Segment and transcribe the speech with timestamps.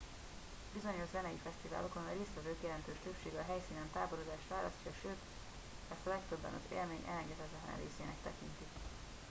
[0.73, 5.21] bizonyos zenei fesztiválokon a résztvevők jelentős többsége a helyszínen táborozást választja sőt
[5.93, 8.71] ezt a legtöbben az élmény elengedhetetlen részének tekintik